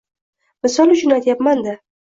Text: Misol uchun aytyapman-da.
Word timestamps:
Misol 0.67 0.95
uchun 0.95 1.15
aytyapman-da. 1.19 1.79